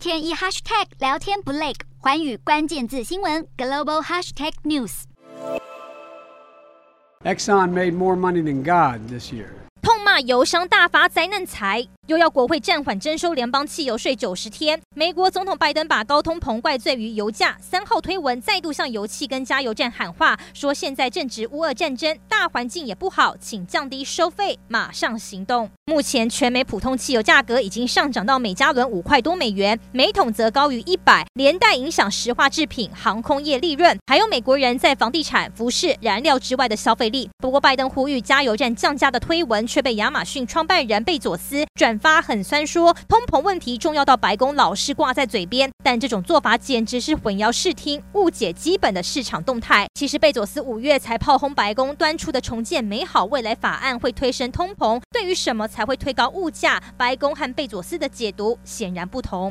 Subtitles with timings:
[0.00, 5.02] 天一 hashtag 聊天不累，环宇关键字新闻 global hashtag news。
[7.22, 9.59] Exxon made more money than God this year.
[10.26, 14.78] 油商大发灾难财，又要国会暂缓征收联邦汽油税九十天。
[14.94, 17.56] 美国总统拜登把高通棚怪罪于油价。
[17.60, 25.70] 三号推文再度向油气跟加油站喊话，说现在正值乌俄战争，大环境也不好，请降低收费，马上行动。
[25.86, 37.28] 目前全美普通汽油价格已经上涨到每加仑五块多美元，每桶则高于一百，连带影响石化制品、航空业利润，还有美国人在房地产、服饰、燃料之外的消费力。
[37.38, 40.09] 不过拜登呼吁加油站降价的推文却被阳。
[40.10, 49.86] 亚马逊创办人贝佐斯转发很酸，说通膨问题重要到白宫老是挂在嘴边，但这种做法简直是混淆视听，误解基本的市场动态。
[49.94, 55.00] 其实贝佐斯五月才炮轰白宫端出的重建美好未来法案会推升通膨。
[55.12, 59.48] 对于什么才会推高物价，白宫和贝佐斯的解读显然不同。